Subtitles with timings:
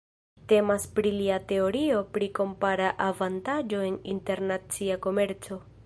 [0.51, 5.61] Temas pri lia teorio pri kompara avantaĝo en internacia komerco.